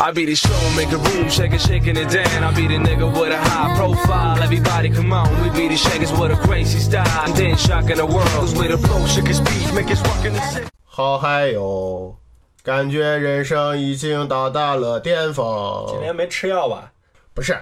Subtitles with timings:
[0.00, 2.42] I be the show, make a room, shake it, shaking it down.
[2.42, 4.42] I be the nigga with a high profile.
[4.42, 7.06] Everybody come on, we be the shakers with a crazy style.
[7.26, 10.32] And then shocking the world, cause we the flow, shake his beat, make his rockin'
[10.32, 10.66] the city.
[10.84, 12.16] 好嗨哟，
[12.62, 15.86] 感觉人生已经到达了巅峰。
[15.88, 16.90] 今天没吃药吧？
[17.34, 17.56] 不是，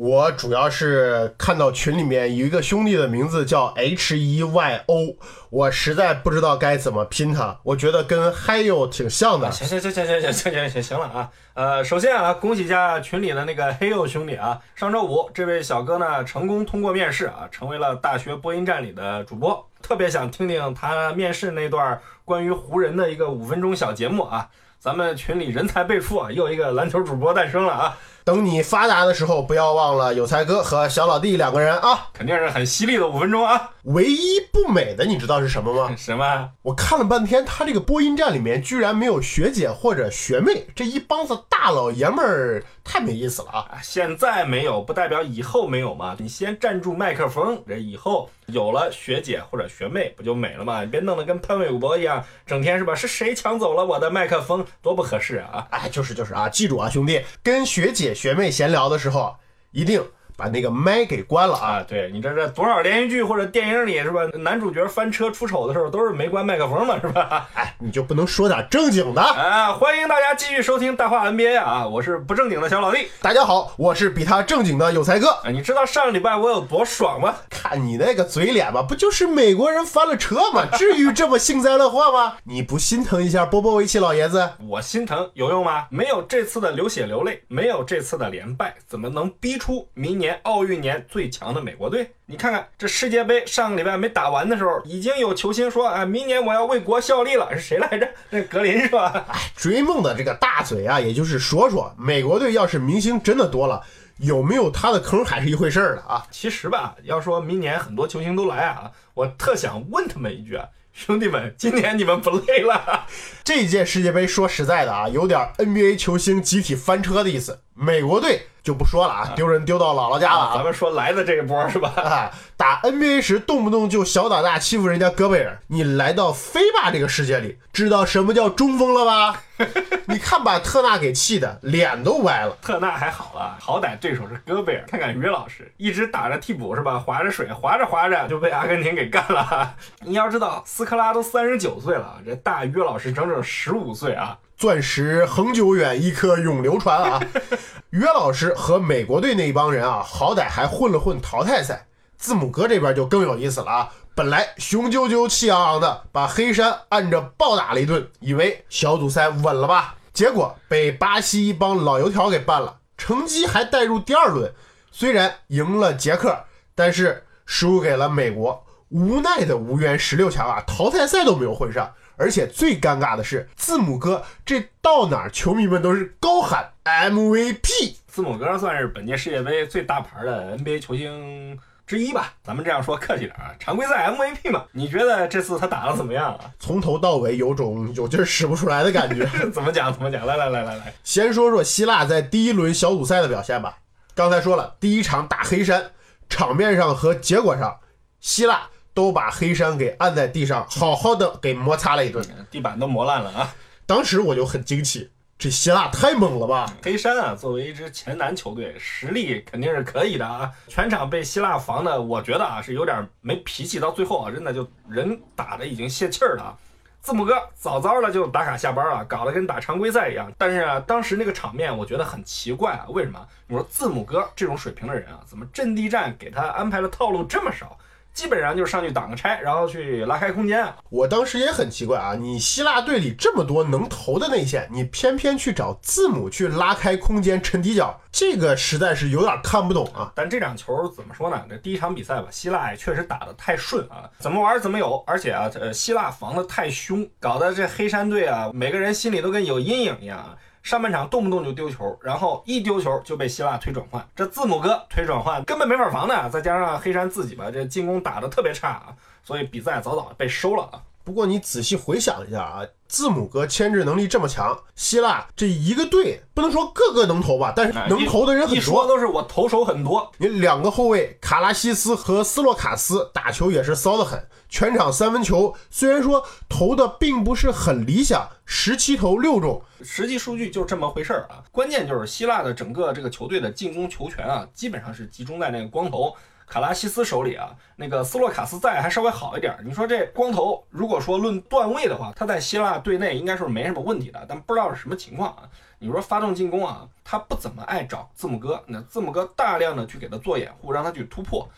[0.00, 5.14] 我主要是看到群里面有一个兄弟的名字叫 H E Y O，
[5.50, 9.52] 我实在不知道该怎么拼它，我觉得跟嗨哟挺像的。
[9.52, 11.30] 行行行行行行行行行行了啊！
[11.52, 14.58] 呃，首先啊，恭喜一下群里的那个黑柚兄弟啊！
[14.74, 19.68] 上周五，这位小哥呢成功通过面试啊，成为了大学播音站里的主播。
[19.82, 24.48] 特别想听听他面试那段关于湖人的一个五分钟小节目啊！
[24.78, 27.98] 咱们群里人才辈出啊，又一个篮球主播诞生了啊！
[28.24, 32.08] 等你发达的时候，不要忘了有才哥和小老弟两个人啊。
[32.12, 33.70] 肯定是很犀利的五分钟啊！
[33.84, 35.94] 唯一不美的，你知道是什么吗？
[35.96, 36.50] 什么？
[36.62, 43.58] 我看了半天，他这个播音站里面居然没有学姐或者学妹，这一帮子大老爷们儿太没意思了啊！
[43.72, 46.14] 啊，现在没有不代表以后没有嘛。
[46.18, 50.82] 你先站住麦克风，这以后有了学姐或者学妹不就美了吗？
[50.84, 52.94] 你别弄得跟潘玮柏一样，整天是吧？
[52.94, 54.64] 是谁抢走了我的麦克风？
[54.82, 55.66] 多不合适啊！
[55.70, 59.36] 哎，就是就是啊，记住啊，兄弟，跟学姐学妹闲聊的时候，
[59.70, 60.04] 一定
[60.40, 61.68] 把那个麦给关了啊！
[61.72, 64.22] 啊，对你这这多少连续剧或者电影里是吧？
[64.38, 67.46] 男主角翻车出丑的时候都是没关麦克风嘛，是吧？
[67.52, 69.20] 哎，你就不能说点正经的？
[69.20, 71.86] 啊，欢迎大家继续收听大话 NBA 啊！
[71.86, 73.08] 我是不正经的小老弟。
[73.20, 75.28] 大家好，我是比他正经的有才哥。
[75.28, 77.34] 啊，你知道上个礼拜我有多爽吗？
[77.50, 80.64] 看你那个嘴脸吧，不就是美国人翻了车吗？
[80.72, 82.36] 至于这么幸灾乐祸吗？
[82.44, 84.52] 你不心疼一下波波维奇老爷子？
[84.66, 85.84] 我心疼有用吗？
[85.90, 92.10] 没有这次的流血流泪，没有这次的连败，怎么能逼出明年奥运年最强的美国队？
[92.26, 97.48] 你看看这世界杯上个礼拜没打完的时候，已经有球星说啊，明年我要为国效力了。
[97.54, 98.08] 是谁来着？
[98.30, 99.24] 那格林是吧？
[99.28, 103.82] 哎，追梦的这个大嘴啊，也就是说说，美国队要是明星真的多了，
[104.18, 106.26] 有没有他的坑还是一回事儿的啊。
[106.30, 113.06] 其实吧，要说明年很多球星都来啊，我特想问他们一句啊，兄弟们，今年你们不累了？
[113.42, 117.60] 这届世界杯说实在的啊，有点 NBA 球星集体翻车的意思。
[117.74, 120.52] 美国队就不说了啊，丢人丢到姥姥家了啊。
[120.56, 121.92] 咱们说来的这一波是吧？
[121.96, 129.42] 啊，打 NBA 时动不动就小打大欺负人家戈贝尔，你来到飞霸这个世界里，知道什么叫中锋了吧？
[130.06, 132.56] 你看把特纳给气的脸都歪了。
[132.62, 134.84] 特纳还好啊，好歹对手是戈贝尔。
[134.88, 136.98] 看看于老师，一直打着替补是吧？
[136.98, 139.74] 划着水，划着划着就被阿根廷给干了。
[140.04, 144.36] 你要知道，斯科拉都三十九岁了，这大于老师整整十五岁啊！
[144.60, 147.18] 钻石恒久远，一颗永流传啊！
[147.92, 151.86] 约老师和美国队那一帮人啊，好歹还混了混淘汰赛。
[152.18, 153.92] 字母哥这边就更有意思了啊！
[154.14, 159.94] 本来雄赳赳气昂昂的把黑山按着暴打了一顿，以为小组赛稳了吧？
[160.12, 164.52] 结果被巴西一帮老油条给办了，成绩还带入第二轮。
[164.92, 166.36] 虽然赢了捷克，
[166.74, 168.66] 但是输给了美国。
[168.90, 171.94] 无奈的无缘十六强啊，淘汰赛都没有混上。
[172.20, 177.94] 而且最尴尬的是，字母哥这到哪儿球迷们都是高喊 MVP。
[178.06, 184.64] 字母哥算是本届世界杯最大牌的 NBA 球星之一吧，咱们这样说客气点啊，常规赛 MVP 嘛。
[184.72, 186.40] 你觉得这次他打的怎么样啊？
[186.58, 189.24] 从头到尾有种有劲儿使不出来的感觉。
[189.50, 189.90] 怎么讲？
[189.92, 190.26] 怎么讲？
[190.26, 193.78] 来来来来来，先说说希腊在第一轮小组赛的表现吧。
[194.14, 195.92] 刚才说了，第一场打黑山，
[196.28, 197.78] 场面上和结果上，
[198.20, 198.68] 希腊
[199.00, 203.54] 都把黑山给按在地上，好好的给摩擦了一顿，地板都磨烂了啊！
[203.86, 206.70] 当时我就很惊奇，这希腊太猛了吧！
[206.82, 210.52] 黑山啊，作为一支前南球队，实力肯定是可以的啊。
[210.68, 216.54] 全场被希腊防的，我觉得啊是有点没脾气，到最后啊真的就人打的已经泄气儿了啊。
[217.00, 220.30] 字母哥早早的就打卡下班了，搞得跟打常规赛一样。
[220.36, 223.26] 但是啊，当时那个场面我觉得很奇怪啊，为什么？
[223.48, 227.78] 我说字母哥这种水平的人啊，怎么阵地战给他安排的套路这么少？
[228.12, 230.76] 基本上就是上去挡个拆，然后去拉开空间啊。
[230.90, 240.12] 我当时也很奇怪啊，你希腊队里这么多能投的内线，你偏偏去找字母去拉开空间沉底角，这个实在是有点看不懂啊。
[240.14, 241.42] 但这场球怎么说呢？
[241.48, 250.36] 这第一场比赛吧，希腊也确实打得太顺啊，怎么玩怎么有，而且啊，呃，希腊防得太凶，搞得这黑山队啊，每个人心里都跟有阴影一样啊。
[250.62, 260.82] 上半场动不动就丢球，然后一丢球就被希腊推转换，这字母哥推转换根本没法防的，再加上黑山自己吧，这进攻打得特别差啊，所以比赛早早被收了啊。
[261.02, 268.86] 不过你仔细回想一下啊，字母哥牵制能力这么强，希腊这一个队不能说个个能投吧，但是能投的人很一说多。
[268.86, 281.42] 都是我投手很多，你两个后卫卡拉西斯和斯洛卡斯打球也是骚得很，全场三分球虽然说投的并不是很理想，十七投六中，实际数据就是这么回事儿啊。
[281.52, 286.14] 关键就是希腊的整个这个球队的进攻球权啊，基本上是集中在那个光头
[286.46, 287.54] 卡拉西斯手里啊。
[287.76, 289.56] 那个斯洛卡斯在还稍微好一点。
[289.64, 295.48] 你说这光头，如果说论段位的话，他在希腊队内应该是没什么问题的，但不知道是什么情况啊。
[295.78, 301.48] 你说发动进攻啊，他不怎么爱找字母哥，那字母哥大量的去给他做掩护，让他去突破。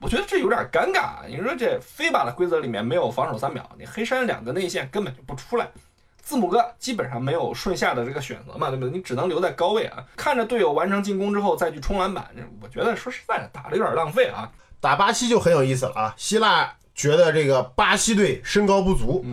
[0.00, 1.22] 我觉得这有点尴尬啊。
[1.26, 5.68] 你说这非法的规则里面没有防守三秒，你黑山两个内线根本就不出来。
[6.22, 8.90] 字母哥基本上没有顺下的这个选择嘛，对不对？
[8.90, 12.26] 你只能留在高位啊，看着队友完成进攻之后再去冲篮板，
[12.60, 14.50] 我觉得说实在的打的有点浪费啊。
[14.80, 16.14] 打巴西就很有意思了啊！
[16.16, 19.24] 希腊觉得这个巴西队身高不足，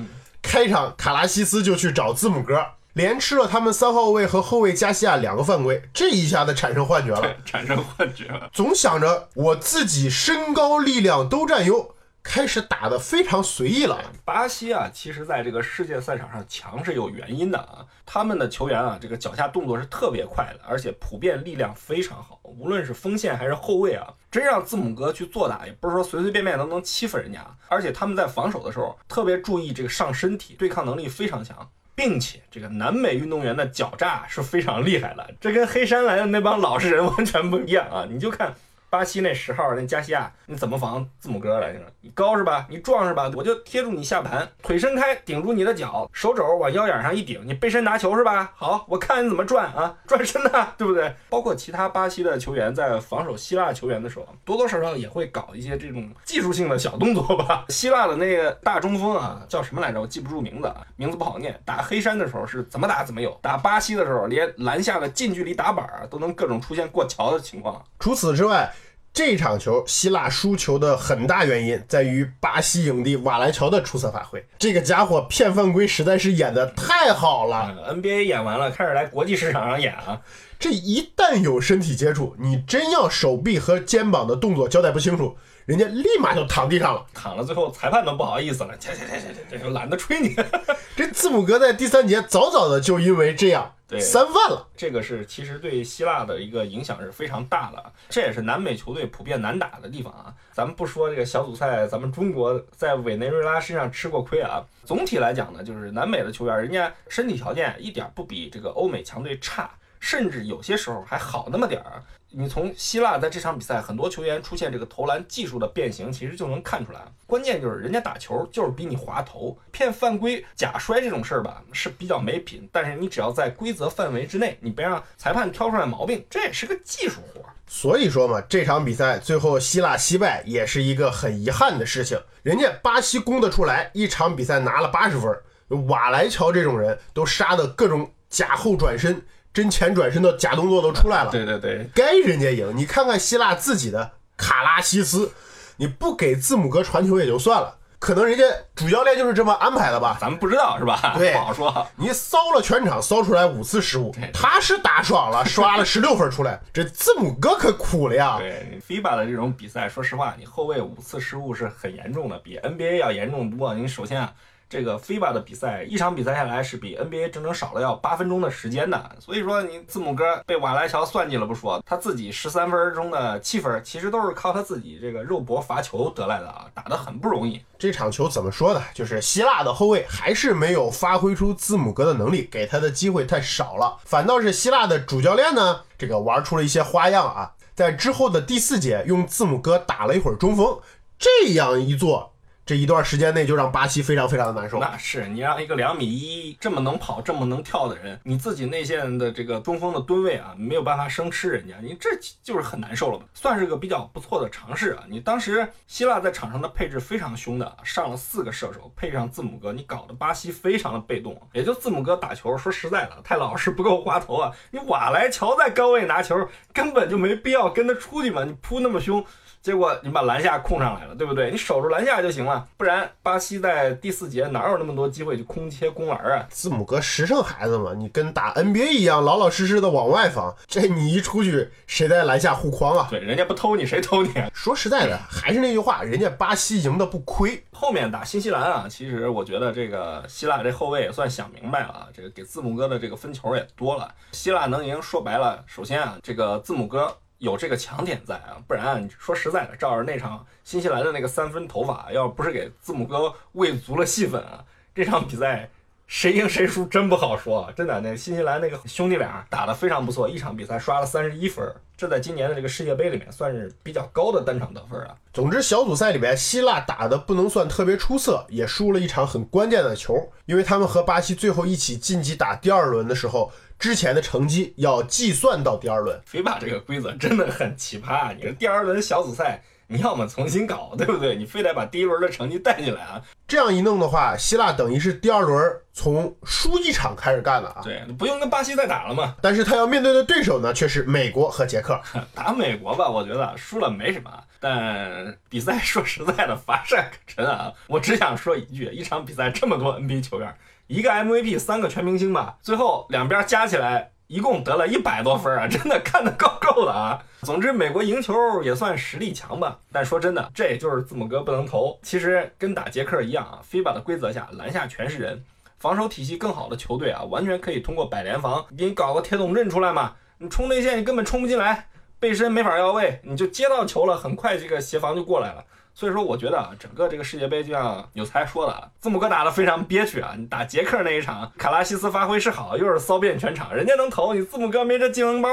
[0.41, 2.63] 开场卡拉西斯就去找字母哥，
[2.93, 8.49] 连吃了他们三号位和后卫加西亚两个犯规，这一下子产生幻觉了，产生幻觉了。
[8.53, 13.99] 总想着我自己身高力量都占优，开始打得非常随意了。
[14.23, 17.83] 巴西啊，其实在这个世界赛场上强是有原因的啊。
[18.05, 22.39] 他们的球员啊，这个脚下动作是特别快的，而且普遍力量非常好。
[22.43, 27.43] 无论是锋线还是后卫啊，真让字母哥去做打，也不是说随随便便都能欺负人家。
[27.69, 31.67] 而且他们在防守的时候特别注意这个上身体，对抗能力非常强。
[31.95, 38.07] 并且这个南美运动员的狡诈是非常厉害的，这跟黑山来的那帮老实人完全不一样啊！
[38.09, 38.53] 你就看
[38.93, 41.79] 巴西那十号那加西亚，你怎么防字母哥来着？
[42.01, 42.67] 你高是吧？
[42.69, 43.31] 你壮是吧？
[43.35, 48.51] 我就贴住你下盘，腿伸开顶住你的脚，手肘往腰眼上一顶，你背身拿球是吧？
[48.55, 51.11] 好，我看你怎么转啊，转身呐，对不对？
[51.27, 57.65] 包括其他巴西的球员在防守希腊球员的时候，多多少少也会搞一些这种技术性的小动作吧。
[57.69, 59.99] 希腊的那个大中锋啊，叫什么来着？
[59.99, 61.59] 我记不住名字，啊，名字不好念。
[61.65, 67.83] 打黑山的时候是怎么打怎么有，打巴西的时候连篮下的近距离打板都能各种出现过桥的情况。
[67.99, 68.71] 除此之外，
[69.13, 74.43] 这场球希腊输球的很大原因在于巴西影帝瓦莱乔的出色发挥。
[74.57, 77.75] 这个家伙骗犯规实在是演的太好了。
[77.85, 80.19] 呃 NBA 演完了，开始来国际市场上演啊。
[80.57, 87.05] 这一旦有身体接触，你真要手臂和肩膀的动作交代不清楚，人家立马就躺地上了。
[87.13, 90.35] 躺了，最后裁判都不好意思了，这这这这这这懒得吹你。
[90.95, 94.67] 这字母哥在第三节早早的就因为这样对三犯了。
[94.75, 100.33] 这个是其实对希腊的一个影响是非常大的，这也是南美球队普遍难打的地方啊。
[100.51, 104.63] 咱们不说这个小组赛，咱们中国在委内瑞拉身上吃过亏啊。
[104.85, 112.03] 总体来讲呢，就是南美的球员，人家身体条件一点不比这个欧美强队差，甚至有些时候还好那么点儿。
[112.35, 116.99] 你从希腊在这场比赛很多球员出现这个投篮技术的变形，其实就能看出来。
[117.27, 122.67] 关键就是人家打球就是比你滑头，骗犯规、假摔这种事儿吧是比较没品。
[122.71, 127.41] 但是你只要在规则范围之内，你别让裁判挑出来毛病，这也是个技术活。
[127.67, 132.19] 所以说嘛，这场比赛最后希腊惜败也是一个很遗憾的事情。
[132.41, 139.23] 人家巴西攻得出来，一场比赛拿了八十分，瓦莱乔这种人都杀的各种假后转身、
[139.53, 141.31] 真前转身的假动作都出来了。
[141.31, 142.75] 对对对，该人家赢。
[142.75, 145.31] 你看看希腊自己的卡拉西斯，
[145.77, 148.43] 你不给字母哥传球也就算了，可能人家
[148.75, 150.17] 主教练就是这么安排的吧。
[150.19, 151.13] 咱们不知道是吧？
[151.17, 151.87] 对不好说。
[151.95, 156.59] 你骚了全场，骚出来五次失误，他是打爽了，刷了十六分出来。
[156.73, 158.37] 这字母哥可苦了呀！
[158.39, 163.73] 对 FIBA 的这种比赛，说实话，你后卫五次失误是很严重的，比 NBA 要严重多。
[163.73, 164.33] 你首先啊，
[164.73, 169.15] 这个 FIBA 的比赛一场比赛下来是比 NBA 整整少了要八分钟的时间的。
[169.19, 177.61] 所以说，你字母哥被瓦莱乔算计了不说，他自己十三分中的七分，其实都是靠他自己这个肉搏罚球得来的啊，打得很不容易。
[177.77, 178.81] 这场球怎么说呢？
[178.95, 183.99] 就是希腊的后卫还是没有发挥出字母哥的能力，给他的机会太少了。
[184.05, 190.79] 反倒是希腊的主教练呢，这个玩出了一些花样啊，在之后的第四节用字母哥打了一会儿中锋，
[191.19, 192.32] 这样一做，
[192.65, 194.79] 这一段时间内就让巴西非常非常的难受。
[194.79, 202.09] 那是你让一个两米一这么能跑、这么能跳的人，你自己内线的这个中锋的吨位啊，没有办法生吃人家，你这
[202.41, 203.25] 就是很难受了吧？
[203.33, 205.03] 算是个比较不错的尝试啊。
[205.09, 211.37] 你当时希腊在场上的配置非常凶的，上了四个射手，配上字母哥，你搞得巴西非常的被动。
[211.51, 214.49] 也就字母哥打球，说实在的，太老实不够滑头啊。
[214.71, 219.25] 你瓦莱乔在高位拿球，根本就没必要跟他出去嘛，你扑那么凶。
[219.63, 221.49] 结果你把篮下控上来了，对不对？
[221.49, 226.45] 你守住篮下就行了啊，不然巴西在第四节哪有那么多机会去空切攻篮啊？
[226.49, 233.07] 字母哥实胜孩子嘛，你跟打 NBA 一样，老老实实的往外防，这你一出去，谁在篮下护框啊？
[233.09, 234.37] 对，人家不偷你，谁偷你？
[234.37, 234.51] 啊？
[234.53, 237.63] 说实在的，还是那句话，人家巴西赢的不亏。
[237.71, 244.13] 后面打新西兰啊，其实我觉得这个希腊这后卫也算想明白了啊，这个给字母哥的这个分球也多了。
[244.33, 247.17] 希腊能赢，说白了，首先啊，这个字母哥。
[247.43, 254.63] 有这个强点在啊，不然说实在的，照着那场新西兰的那个三分投法，要不是给字母哥喂足了戏份啊，
[254.95, 255.69] 这场比赛
[256.07, 257.69] 谁赢谁输真不好说。
[257.75, 265.13] 真的，那新西兰那个兄弟俩打得非常不错，一场比赛刷了三十一分，这在今年的这个世界杯里面算是比较高的单场得分啊。
[265.33, 273.51] 总之，小组赛里面希腊打的不能算特别出色，也输了一场很关键的球，因为他们和巴西最后一起晋级打第二轮的时候。
[273.79, 278.33] 之前的成绩要计算到第二轮，非把这个规则真的很奇葩。
[278.33, 281.35] 你这第二轮小组赛，你要么重新搞，对不对？
[281.35, 283.21] 你非得把第一轮的成绩带进来啊？
[283.47, 287.81] 这样一弄的话，希腊等于是第二轮从输一场开始干了啊。
[287.83, 289.35] 对，不用跟巴西再打了嘛。
[289.41, 291.99] 但是他要面对的对手呢，却是美国和捷克。
[292.33, 297.71] 打美国吧，我觉得输了没什么，但比赛说实在的乏善可陈啊。
[297.87, 300.55] 我只想说一句，一场比赛这么多 NBA 球员。
[300.93, 307.19] 一个 MVP，三个全明星吧，最后两边加起来一共得了一百多分啊， 真的看得够够的啊。
[307.41, 309.79] 总之，美国赢球也算实力强吧。
[309.91, 311.97] 但说真的，这也就是字母哥不能投。
[312.03, 315.43] 其实跟打捷克一样啊，FIBA 的规则下，篮下全是人，
[315.79, 320.13] 防守体系更好的球队啊，完全可以通过百联防给你搞个铁桶阵出来嘛。
[320.37, 321.87] 你冲内线你根本冲不进来，
[322.19, 325.65] 背身没法要位，你就接到球了，很快这个协防就过来了。
[325.93, 330.33] 所以说，我觉得啊，整个这个世界杯就像有才说的，字母哥打得非常憋屈啊。
[330.35, 335.49] 你打捷克那一场，卡拉西斯发挥是好，又是骚遍全场，人家能投，你字母哥没这技能包。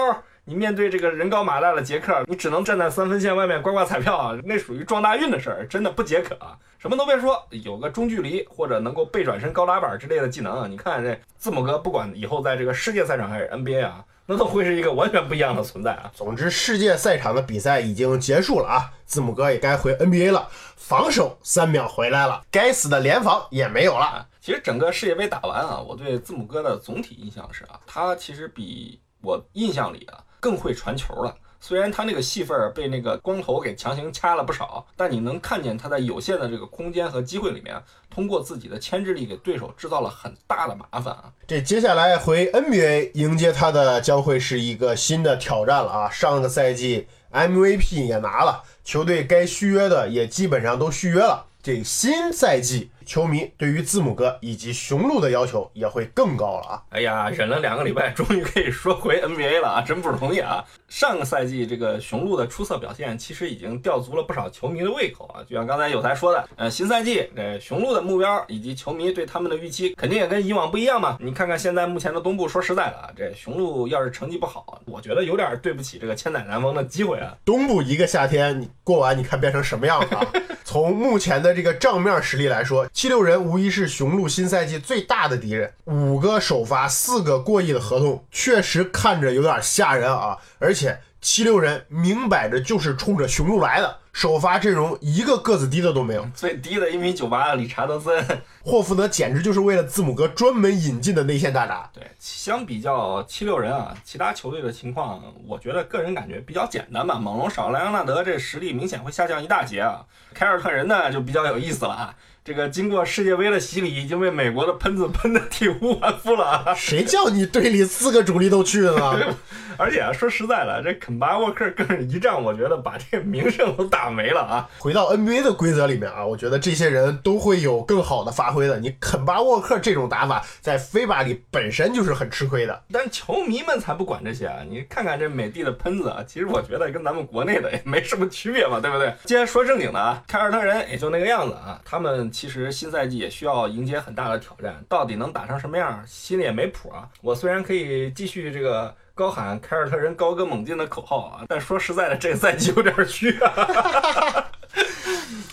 [0.46, 6.56] 你面对这个人高马大的捷克，你只能站在三分线外面刮刮彩票啊，那属于撞大运的事儿，真的不解渴啊。
[6.78, 14.02] 什么都别说，有个中距离或者能够背转身高拉板之类的技能，啊你看这字母哥，不管以后在这个世界赛场还是 NBA 啊。
[14.30, 16.08] 那都会是一个完全不一样的存在啊！
[16.14, 20.48] 总之，世界赛场的比赛已经结束了啊，字母哥也该回 NBA 了。
[20.76, 24.24] 防守三秒回来了，该死的联防也没有了。
[24.40, 31.34] 其实整个世界杯打完啊，我对字母哥的总体印象是啊，他其实比我印象里啊更会传球了。
[31.60, 41.30] 虽然他那个戏份儿被那个光头给强行掐了不少，但你能看见他在有限的这个空间和机会里面，通过自己的牵制力给对手制造了很大的麻烦啊！
[41.46, 46.10] 这接下来回 NBA 迎接他的将会是一个新的挑战了啊！
[46.10, 52.90] 上个赛季 MVP 也拿了，球队该续约的也基本上都续约了，这新赛季。
[53.10, 56.82] 球迷对于字母哥以及雄鹿的要求也会更高了啊！
[56.90, 60.64] 哎呀，忍了两个礼拜， 终于可以说回 NBA 了啊，真不容易啊！
[60.88, 65.42] 上个赛季这个雄鹿的出色表现，其实已经吊足了不少球迷的胃口啊。
[65.42, 71.18] 就像刚才有才说的，呃，新赛季这雄鹿的目标以及球迷对他们的预期，肯定也跟以往不一样嘛。
[71.20, 77.36] 你看看现在目前的东部，说实在的啊，这雄鹿要是成绩不好，我觉得有点对不起这个千载难逢的机会啊。
[77.44, 80.16] 东部一个夏天你过完，你看变成什么样了？
[80.16, 80.26] 啊
[80.62, 82.86] 从目前的这个账面实力来说。
[83.00, 90.36] 七六人无疑是雄鹿新赛季最大的敌人，五个首发，四个过亿的合同，确实看着有点吓人啊！
[90.58, 93.96] 而且七六人明摆着就是冲着雄鹿来的。
[94.12, 98.22] 首发阵容一个个子低的都没有，最低的一米九八的理查德森，
[98.62, 101.88] 霍福德简直就是为了字母哥专门引进的内线大闸。
[101.94, 107.14] 对，相比较七六人啊，其他球队的情况，我觉得个人感觉比较简单吧。
[107.14, 110.04] 猛龙少莱昂纳德，这实力明显会下降一大截啊。
[110.34, 112.14] 凯尔特人呢，就比较有意思了啊。
[112.50, 116.74] 这个经过世界杯的洗礼，已经被美国的喷子喷得体无完肤了啊！
[116.74, 119.36] 谁叫你队里四个主力都去了？
[119.78, 124.68] 而且啊，说实在的，这肯巴沃克更是一仗，我觉得把这个名声都打没了啊！
[124.78, 128.80] 回到 NBA 的规则里面啊，我觉得这些人都会有更好的发挥的。
[128.80, 132.82] 你肯巴沃克这种打法，在非巴里本身就是很吃亏的。
[132.92, 134.56] 但球迷们才不管这些啊！
[134.68, 139.14] 你看看这美帝的喷子啊，其实我觉得跟咱们国内的也没什么区别嘛，对不对？
[139.24, 142.28] 既然说正经的啊，凯尔特人也就那个样子啊，他们。
[142.40, 147.06] 其实新赛季也需要迎接很大的挑战，到底能打成什么样，心里也没谱啊。
[147.20, 154.46] 我虽然可以继续这个高喊凯尔特人高歌猛进的口号啊，但说实在的，这个赛季有点虚啊。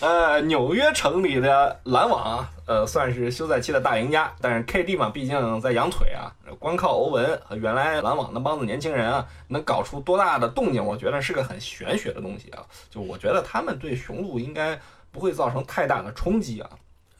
[0.00, 12.64] 呃，纽约城里的篮网，呃，算是休赛期的大赢家，但是 KD 嘛，毕竟在养腿啊，光靠欧文和原来篮网那帮子年轻人啊，能搞出多大的动静，我觉得是个很玄学的东西啊。
[12.88, 14.80] 就我觉得他们对雄鹿应该。
[15.10, 16.70] 不会造成太大的冲击啊。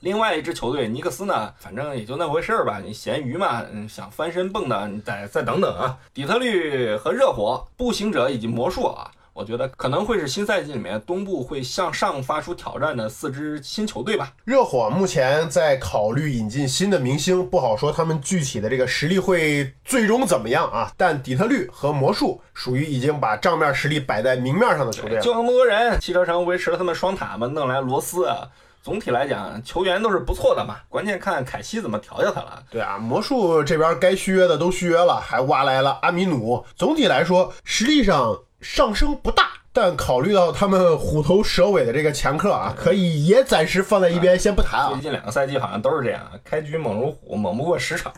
[0.01, 2.81] 另外一支球队尼克斯呢，反正也就那回事儿吧。
[2.85, 5.99] 你咸鱼嘛，嗯想翻身蹦的，你再再等等啊。
[6.15, 9.11] 底特律和热火、步行者以及魔术啊。
[9.39, 14.33] 我觉得可能会是新赛季里面东部会向上发出挑战的四支新球队吧。
[14.45, 20.91] 热火目前在考虑引进新的明星，不好说他们具体的这个实力会最终怎么样啊。
[20.97, 25.23] 但底特律和魔术属于已经把账面实力摆在明面上的球队了。
[25.23, 28.49] 就那么多人，汽车城维持了他们双塔嘛，弄来罗斯啊。
[28.81, 32.63] 总体来讲，球员都是不错的嘛，关键看凯西怎么调教他了。
[32.71, 36.65] 对啊，魔术这边该续约的都续约了，还挖来了阿米努。
[36.75, 45.01] 总体来说，实力上上升不大，但考虑到他们虎头蛇尾的这个前客啊，可以也暂时放在一边，先不谈啊最。
[45.01, 48.13] 近两个赛季好像都是这样，开局猛如虎，猛不过十场。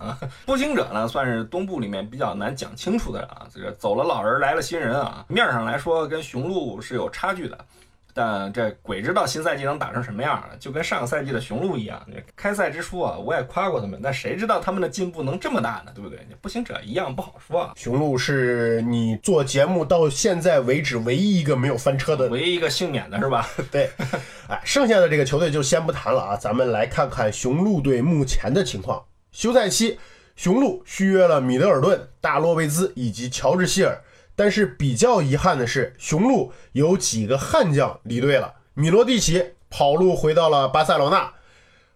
[0.46, 7.58] 步行者呢，算是东部里面比较难讲清楚的啊，这个走了老人来了新人啊，面上来说跟雄鹿是有差距的。
[8.14, 10.50] 但这鬼知道新赛季能打成什么样啊！
[10.58, 12.04] 就跟上个赛季的雄鹿一样，
[12.36, 15.92] 开赛之初啊，我也夸过他们，但谁知道他们的进步能这么大呢？
[15.94, 16.18] 对不对？
[16.40, 17.72] 步行者一样不好说啊。
[17.76, 23.48] 雄鹿是你做节目到现在为止唯一一个没有翻车的唯一一个幸免的是吧？
[23.70, 23.90] 对，
[24.48, 29.02] 哎，剩下的这个球队就先不谈了啊，咱们来看看雄鹿队目前的情况。
[29.32, 29.98] 休赛期，
[30.34, 34.02] 雄鹿续约了米德尔顿、大洛维兹以及乔治希尔，
[34.40, 41.30] 但是比较遗憾的是，雄鹿有几个悍将离队了，米罗蒂奇跑路回到了巴塞罗那。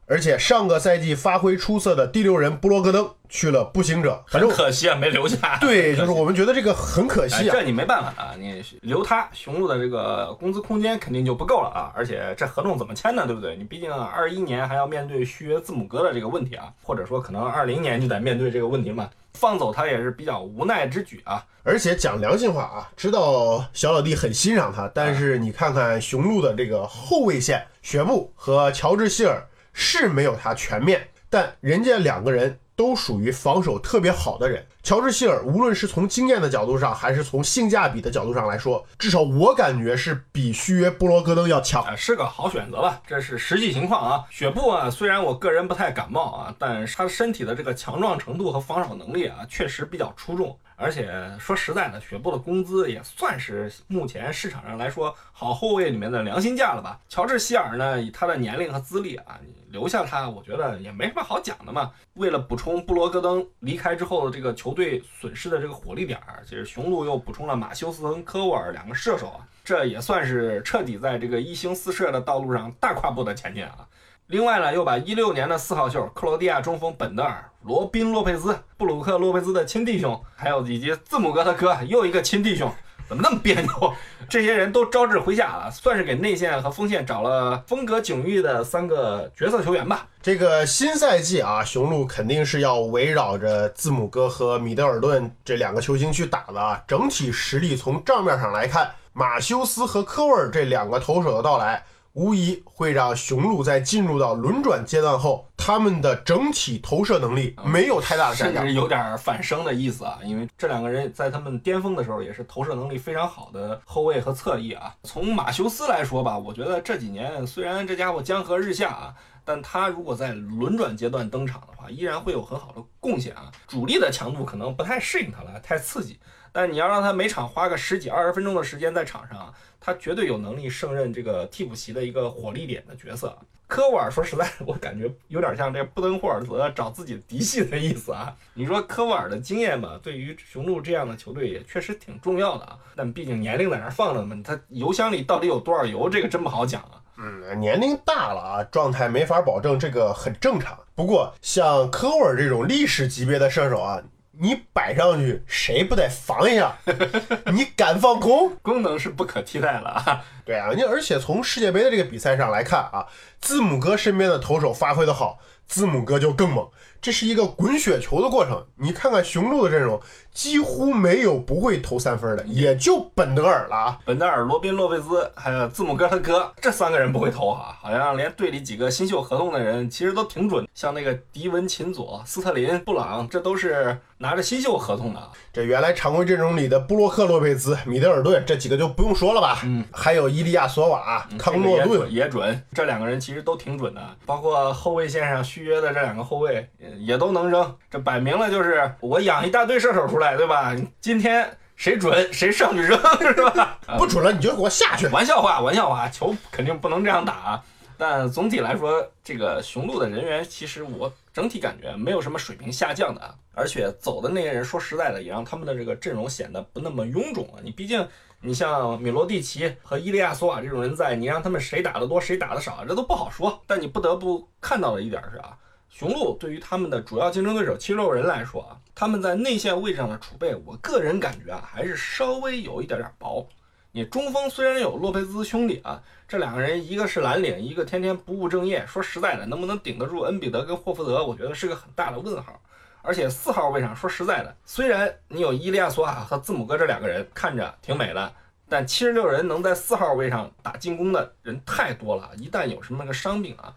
[0.06, 5.58] 而且上个赛季发挥出色的第六人布罗格登去了步行者，反很正可惜啊，没留下。
[5.60, 7.52] 对，就是我们觉得这个很可哎，惜啊。
[7.52, 13.26] 这你没办法啊，你留他，雄鹿的这个工资空间肯定就不够了啊，而且这合同怎么签呢？
[13.26, 13.56] 对不对？
[13.56, 21.42] 你毕竟二一年还要面对续约字母哥的这个问题啊，或者说可能二零年就得面对这个问题嘛，放走他也是比较无奈之举啊。
[21.62, 29.42] 而且讲良心话啊，知道小老弟很欣赏他，但是你看看雄鹿的这个后卫线，雪布和乔治希尔
[29.74, 34.64] 是没有他全面，但人家两个人都属于防守特别好的人。
[34.82, 41.84] 乔治希尔无论是从经验的角度上，还是从性价比的角度上来说，至少我感觉是比续约布罗格登要强。
[41.96, 43.00] 是个好选择吧？
[43.06, 44.24] 这是实际情况啊。
[44.30, 50.56] 雪布啊，虽然我个人不太感冒啊，但他身体的这个强壮程度和防守能力啊，确实比较出众。
[50.76, 57.00] 而且说实在的，雪布的工资也算是目前市场上来说好后卫里面的良心价了吧？
[57.08, 59.38] 乔治希尔呢，以他的年龄和资历啊，
[59.70, 61.92] 留下他，我觉得也没什么好讲的嘛。
[62.14, 73.86] 为了补充布罗格登离开之后的这个球队损失的这个火力点儿，其实雄鹿又补充了马修斯和科沃尔两个射手啊，这也算是彻底在这个一星四射的道路上大跨步的前进啊。
[74.28, 82.72] 另外呢，又把一六年的四号秀克罗地亚中锋本德尔、罗宾洛佩兹、布鲁克洛佩兹的亲弟兄，还有以及字母哥他哥又一个亲弟兄，
[83.06, 83.94] 怎么那么别扭？
[84.26, 90.08] 这些人都招致麾下了，算是给内线和锋线找了风格迥异的三个角色球员吧。
[90.22, 96.82] 这个新赛季啊，雄鹿肯定是要围绕着字母哥和米德尔顿这两个球星去打的啊。
[96.88, 108.72] 整体实力从账面上来看，马修斯和科沃尔这两个投手的到来，无疑会让雄鹿在进入到轮转阶段后，他们的整体投射能力没有太大的下降甚至。
[108.72, 114.94] 有点反升的意思啊，因为这两个人在他们巅峰的时候也是投射能力非常好的后卫和侧翼啊。
[115.02, 119.14] 从马修斯来说吧，我觉得这几年虽然这家伙江河日下啊，
[119.44, 123.52] 但他如果在轮转阶段登场的话，依然会有很好的贡献啊。
[123.68, 126.18] 主力的强度可能不太适应他了，太刺激。
[126.50, 133.36] 但你要让他每场花个十几二十分钟的时间在场上，他绝对有能力胜任这个替补席的一个火力点的角色。
[133.66, 138.32] 科沃尔说实在，我感觉有点像这布登霍尔泽找自己的嫡系的意思啊。
[138.52, 142.78] 你说科沃尔的经验吧，对于雄鹿这样的球队也确实挺重要的啊。
[142.94, 147.02] 但毕竟年龄在那放着呢，他油箱里到底有多少油，这个真不好讲啊。
[147.16, 150.78] 嗯，年龄大了啊，状态没法保证，这个很正常。
[150.94, 154.02] 不过像科沃尔这种历史级别的射手啊，
[154.38, 156.76] 你摆上去谁不得防一下？
[157.52, 158.56] 你敢放空？
[158.62, 160.24] 功能是不可替代了啊。
[160.44, 163.06] 对啊，你而且从世界杯的这个比赛上来看啊，
[163.40, 166.68] 字母哥身边的投手发挥的好，字母哥就更猛，
[167.00, 168.66] 这是一个滚雪球的过程。
[168.76, 170.00] 你看看雄鹿的阵容，
[170.34, 173.98] 几乎没有不会投三分的，也就本德尔了啊。
[174.04, 185.30] 本德尔、罗宾、洛佩兹，还有字母哥他哥，这三个人不会投哈，好像连队里几个新秀合同的人其实都挺准，像那个迪文琴佐、斯特林、布朗，这都是拿着新秀合同的啊。
[185.52, 189.60] 这原来常规阵容里的布洛克·洛佩兹、米德尔顿这几个就不用说了吧？
[189.62, 191.88] 嗯，还有伊利亚索瓦、康诺顿。
[191.88, 200.74] 这个也准，这两个人其实都挺准的，包括后卫线上续约的这两个后卫呃也都能扔，这摆明了就是我养一大堆射手出来，对吧？
[201.00, 203.78] 今天谁准谁上去扔， 是吧？
[203.98, 205.06] 不准了你就给我下去。
[205.08, 207.62] 玩笑话，玩笑话，球肯定不能这样打啊。
[207.96, 217.60] 但总体来说，这个雄鹿的人员其实我整体感觉没有什么水平下降的啊，而且走的那些人，说实在的，也让他们的这个阵容显得不那么臃肿了。
[217.62, 218.06] 你毕竟
[218.40, 223.62] 你像米罗蒂奇和伊利亚索瓦这种人在，你让他们谁打的多谁打的少，这都不好说。
[223.66, 225.56] 但你不得不看到的一点是啊，
[225.94, 233.46] 雄鹿对于他们的主要竞争对手七六人来说啊，他们在内线位置上的储备，我个人感觉啊，还是稍微有一点点薄。
[233.92, 242.60] 你中锋虽然有洛佩兹兄弟啊，这两个人一个是蓝领，一个天天不务正业，说实在的，能不能顶得住恩比德跟霍福德，我觉得是个很大的问号。
[243.00, 248.32] 而且四号位上，说实在的，虽然你有伊利亚索瓦和字母哥这两个人看着挺美的，
[248.68, 253.72] 但七十六人能在四号位上打进攻的人太多了，一旦有什么个伤病啊，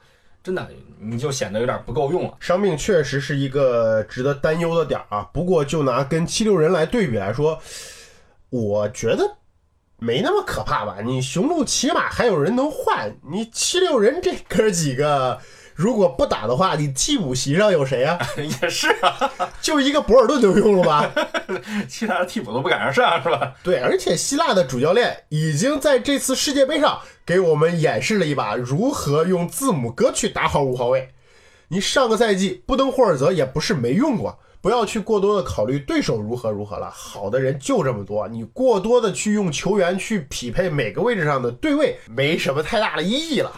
[0.47, 0.65] 真的
[0.97, 2.37] 你就显得有点不够用了。
[2.39, 5.23] 伤病确实是一个值得担忧的点啊。
[5.33, 7.61] 不过就拿跟七六人来对比来说，
[8.49, 9.29] 我觉得
[9.97, 10.99] 没那么可怕吧。
[11.03, 15.37] 你雄鹿起码还有人能换，你七六人这哥几个。
[15.77, 18.17] 如果不打的话，你替补席上有谁啊？
[18.35, 21.11] 也是啊， 就一个博尔顿就用了吧，
[21.87, 23.53] 其他的替补都不敢上上，是吧？
[23.61, 31.09] 对，而且希腊的主教练已经在这次世界杯上给我们演示了一把如何用字母哥去打好五号位。
[31.67, 43.51] 你上个赛季布登霍尔泽也不是没用过，不要去过多的考虑对手如何如何了，好的人就这么多，你过多的去用球员去匹配每个位置上的对位，没什么太大的意义了。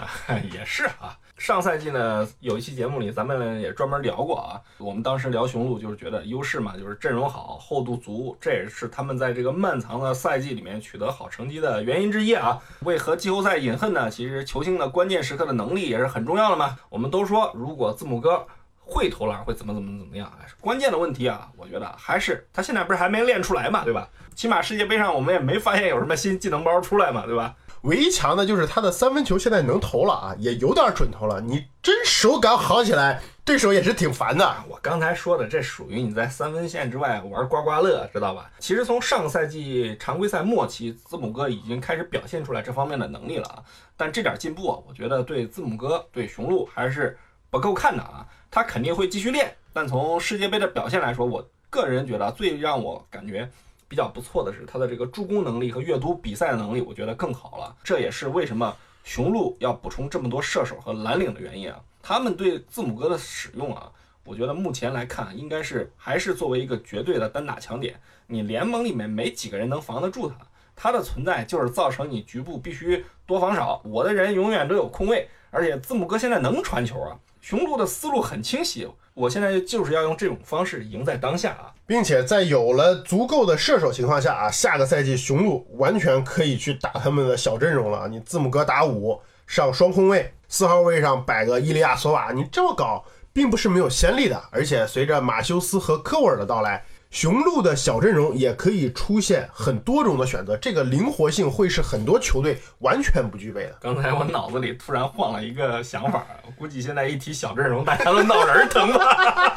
[0.51, 1.17] 也是啊。
[1.39, 4.60] 上赛季呢，有一期节目里咱们也专门聊过啊。
[4.78, 12.62] 我们当时聊雄鹿，就是觉得优势嘛，就是阵容好、厚度足，这也是他们在这个漫长的赛季里面取得好成绩的原因之一啊。
[12.82, 14.10] 为何季后赛隐恨呢？
[14.10, 16.78] 其实球星的关键时刻的能力也是很重要的嘛。
[16.89, 18.45] 我们都说，如果字母哥
[18.82, 20.30] 会投篮，会怎么怎么怎么样？
[20.60, 24.10] 关键的问题啊，我觉得还是他现在不是还没练出来嘛，对吧？
[24.36, 27.56] 起码世界杯上我们也没发现有什么新技能包出来嘛，对吧？
[27.83, 31.39] 唯一强的就是他的三分球现在能投了啊，也有点准头了。
[31.39, 34.53] 你真手感好起来，对手也是挺烦的。
[34.67, 38.51] 我刚才说的，这属于你在三分线之外玩刮刮乐，知道吧？
[38.59, 43.63] 其实从上赛季常规赛末期，字母哥已经开始表现出来这方面的能力了啊。
[43.95, 47.17] 但这点进步啊，我觉得对字母哥、对雄鹿还是
[47.49, 48.25] 不够看的啊。
[48.51, 53.49] 他肯定会继续练，但从世界杯的表现来说，我个人觉得最让我感觉。
[53.89, 57.75] 比较不错的是他的这个助攻能力和阅读比赛的能力，我觉得更好了。
[57.84, 58.73] 这也是为什么
[59.04, 61.82] 雄鹿要补充这么多射手和蓝领的原因啊。
[62.02, 63.91] 他们对字母哥的使用啊，
[64.23, 67.99] 我觉得目前来看应该是还是作为一个绝对的单打强点。
[68.28, 70.36] 你联盟里面没几个人能防得住他，
[70.75, 75.28] 他的存在就是造成你局部必须多防少，我的人永远都有空位。
[75.49, 78.88] 而且字母哥现在能传球啊，雄鹿的思路很清晰。
[79.19, 88.08] 我现在就是要用这种方式赢在当下啊，并且在有了足够的射手情况下啊，下个赛季雄鹿完全可以去打他们的小阵容了。
[88.08, 93.03] 你字母哥打五上双空位，四号位上摆个伊利亚索瓦，你这么搞
[93.34, 94.41] 并不是没有先例的。
[94.51, 96.86] 而且随着马修斯和科沃尔的到来。
[97.10, 103.76] 雄鹿的小阵容也可以出现很多种的选择，这个灵活性会是很多球队完全不具备的。
[103.82, 109.00] 刚才我脑子里突然晃了一个想法，我估计现在一提小阵容，大家都脑仁疼了。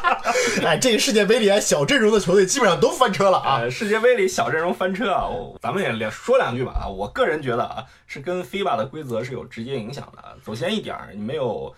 [0.65, 3.61] 哎，这个世界杯里小阵容的球队基本上都翻车了啊！
[3.69, 5.29] 世界杯里小阵容翻车啊，
[5.61, 6.87] 咱们也连说两句吧啊！
[6.87, 10.23] 我个人觉得啊，是跟 FIBA 的规则是有直接影响的。
[10.43, 11.71] 首先一点，你没有。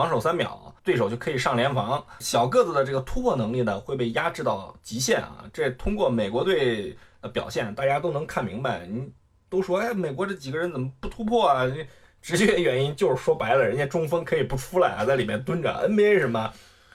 [0.00, 2.02] 防守三秒，对手就可以上联防。
[2.20, 5.44] 小个子的这个突破能力呢，会被压制到极限啊！
[5.52, 8.86] 这通过美国队的表现，大家都能看明白。
[8.86, 9.12] 你
[9.50, 11.70] 都说，哎，美国这几个人怎么不突破啊？
[12.22, 15.68] 直接原因就是说白了，人家中锋可以不出来啊，在里面蹲着。
[15.86, 16.50] NBA 什么？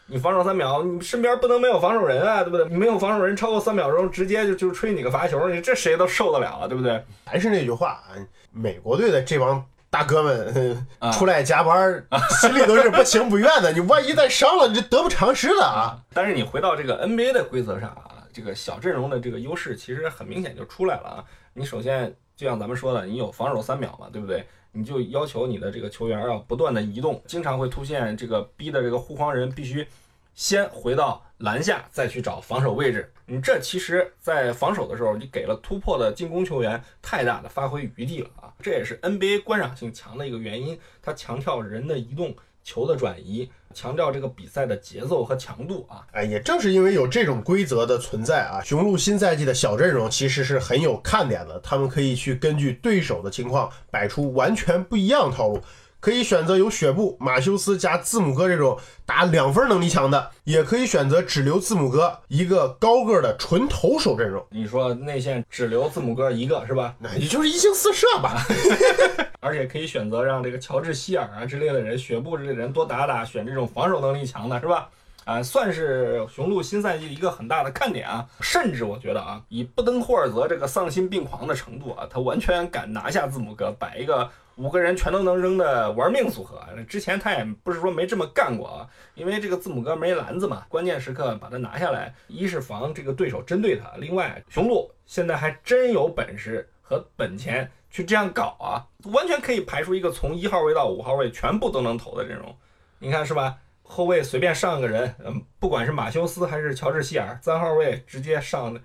[0.07, 2.67] 你防守三秒，你身边不能没有防守人啊，对不对？
[2.69, 7.05] 你没有防守人超过三秒钟，直接就就吹你个罚球，你这谁都受得了啊，对不对？
[7.23, 8.17] 还是那句话啊，
[8.51, 9.63] 美国队的这帮。
[9.95, 12.05] 大哥们 出来加班，
[12.41, 13.71] 心里都是不情不愿的。
[13.71, 15.95] 你万一再伤了，你就得不偿失了啊！
[16.13, 21.23] 但是你回到这个 NBA 的规则上啊，这个小阵容的这个优势其实很明显就出来了啊。
[21.53, 24.45] 你首先就像咱们说的，你有防守三秒嘛，对不对？
[24.73, 29.87] 你就要求你的这个球员要不断的移动，经常会出现这个逼的这个护框人必须
[30.33, 33.13] 先回到篮下，再去找防守位置。
[33.27, 38.53] 你这其实，在防守的时候，你给了突破的进攻球员太大的发挥余地了啊！
[38.61, 46.05] 这也是 NBA 观赏性强的一个原因，它强调人的移动、球的转移，强调这个比赛的节奏和强度啊！
[46.11, 55.59] 哎，也正是因为有这种规则的存在啊，雄鹿新赛季的小阵容其实是很有看点的，他们可以去根据对手的情况摆出完全不一样套路。
[55.99, 64.45] 可以选择有雪布、马修斯加字母哥这种打两分能力强的，也可以选择只留字母哥一个高个的纯投手阵容。
[64.51, 66.93] 你说内线只留字母哥一个是吧？
[66.99, 68.45] 那也就是一星四射吧。
[69.41, 74.89] 而且可以选择让这个乔治希尔啊之类的人、雪布之类的人多打打，选这种防守能力强的是吧？
[75.25, 78.25] 啊、算是雄鹿新赛季一个很大的看点啊。
[78.39, 86.61] 甚至我觉得啊，以布登霍尔泽这个丧心病狂的程度啊，他完全敢拿下字母哥，摆一个五个人全都能扔的玩命组合。
[86.87, 102.55] 之前他也不是说没这么干过啊，因为这个字母哥没篮子嘛，关键时刻把他拿下来，一是防这个对手针对他，另外雄鹿现在还真有本事和本钱去这样搞啊，完全可以排出一个从一号位到五号位全部都能投的阵容。
[102.99, 103.57] 你看是吧？
[103.87, 108.77] 后卫随便上个人，嗯，不管是马修斯还是乔治希尔，三号位直接上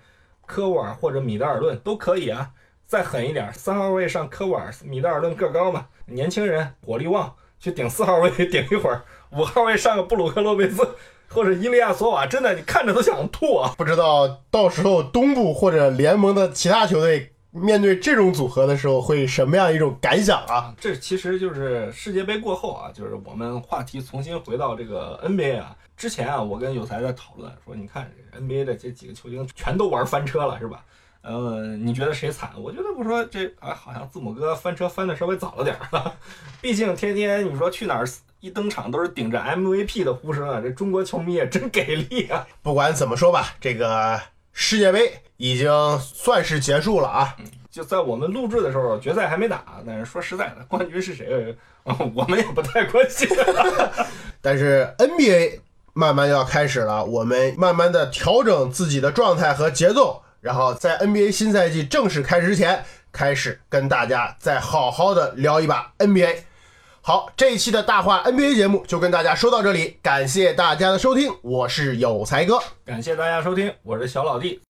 [0.45, 2.51] 科沃尔或者米德尔顿都可以啊。
[2.85, 9.01] 再狠一点，三号位上科沃尔，米德尔顿个高嘛，年轻人火力旺，去顶四号位 顶一会儿。
[9.31, 10.85] 五号位上个布鲁克洛佩斯
[11.29, 13.73] 或者伊利亚索瓦，真的你看着都想吐啊！
[13.77, 20.73] 不知道到时候东部或者联盟的其他球队面对这种组合的时候会什么样一种感想啊？
[20.79, 25.75] 这其实就是世界杯过后啊，就是我们话题重新回到这个 NBA 啊。
[25.97, 30.83] 之前啊，我跟有才在讨论说，你看 NBA 的这几个球星全都玩翻车了，是吧？
[31.21, 32.49] 呃，你觉得谁惨？
[32.57, 36.11] 我觉得我说这啊，好像字母哥翻车翻的稍微早了点儿，
[36.59, 38.07] 毕竟天天你说去哪儿
[38.39, 42.47] 一登场都是顶着 MVP 的呼声啊，这中国球迷也真给力啊！
[42.63, 44.19] 不管怎么说吧，这个
[44.53, 47.35] 世界杯已经算是结束了啊。
[47.69, 53.27] 就在我们录制的时候，决赛还没打，但是说实在的，冠军是谁，呃我们也不太关心。
[54.41, 55.59] 但是 NBA
[55.93, 66.43] 慢慢要开始了，我们慢慢的调整自己的状态和节奏，然后在 NBA 新赛季正式开始之前，开始跟大家再好好的聊一把 NBA。
[67.03, 74.59] 好，这一期的大话 NBA 节目就跟大家说到这里，感谢大家的收听，我是有才哥，感谢大家收听，我是小老弟，